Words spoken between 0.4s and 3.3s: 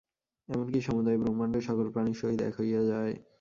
এমন কি সমুদয় ব্রহ্মাণ্ড সকল প্রাণীর সহিত এক হইয়া যায়।